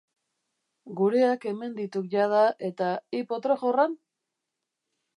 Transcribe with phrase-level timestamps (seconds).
[1.01, 2.41] Gureak hemen dituk jada
[2.73, 3.99] eta hi potro-jorran?